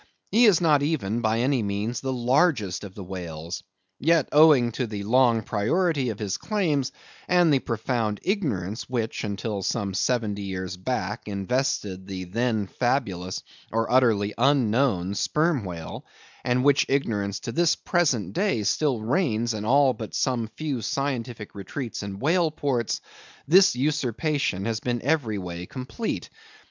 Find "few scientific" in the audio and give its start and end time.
20.57-21.53